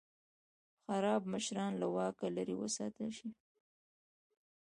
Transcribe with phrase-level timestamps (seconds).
[0.83, 3.29] خراب مشران له واکه لرې وساتل شي.